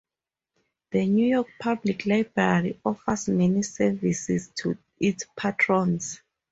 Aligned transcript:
The 0.89 1.05
New 1.05 1.27
York 1.27 1.47
Public 1.59 2.07
Library 2.07 2.79
offers 2.83 3.27
many 3.29 3.61
services 3.61 4.49
to 4.55 4.75
its 4.99 5.27
patrons. 5.37 6.23